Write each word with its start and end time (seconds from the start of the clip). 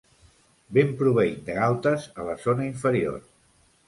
Ben 0.77 0.95
proveït 1.01 1.43
de 1.49 1.57
galtes 1.57 2.07
a 2.23 2.25
la 2.31 2.33
zona 2.47 2.65
inferior. 2.71 3.21